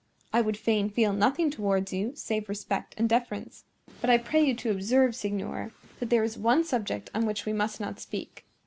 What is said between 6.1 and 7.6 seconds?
is one subject on which we